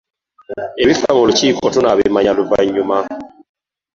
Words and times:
Ebifa 0.81 1.09
mu 1.17 1.23
lukiiko 1.29 1.65
tunaabimanya 1.73 2.31
luvannyuma. 2.37 2.97